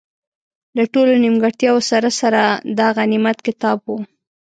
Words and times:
له 0.77 0.83
ټولو 0.93 1.13
نیمګړتیاوو 1.23 1.87
سره 1.91 2.09
سره، 2.19 2.41
دا 2.77 2.87
غنیمت 2.97 3.37
کتاب 3.47 3.77
وو. 3.83 3.97